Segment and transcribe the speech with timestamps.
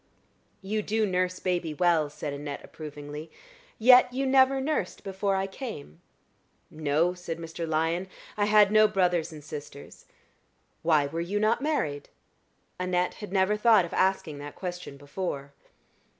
[0.63, 3.29] "You do nurse baby well," said Annette, approvingly.
[3.77, 6.01] "Yet you never nursed before I came?"
[6.71, 7.67] "No," said Mr.
[7.67, 8.07] Lyon.
[8.35, 10.07] "I had no brothers and sisters."
[10.81, 12.09] "Why were you not married?"
[12.79, 15.53] Annette had never thought of asking that question before.